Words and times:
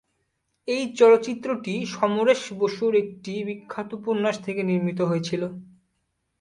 এই 0.67 0.83
চলচ্চিত্রটি 0.99 1.73
সমরেশ 1.91 2.41
বসুর 2.53 2.93
একটি 2.95 3.33
বিখ্যাত 3.47 3.89
উপন্যাস 3.93 4.35
থেকে 4.45 4.61
নির্মিত 4.63 4.99
হয়েছিল। 5.01 5.41